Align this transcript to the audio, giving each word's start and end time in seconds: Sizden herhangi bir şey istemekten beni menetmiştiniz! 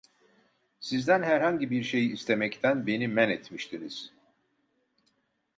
Sizden 0.79 1.23
herhangi 1.23 1.71
bir 1.71 1.83
şey 1.83 2.07
istemekten 2.11 2.87
beni 2.87 3.07
menetmiştiniz! 3.07 4.11